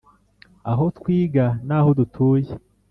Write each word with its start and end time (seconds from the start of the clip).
Aho 0.71 0.83
twiga 0.97 1.45
naho 1.67 1.89
dutuye 1.97 2.51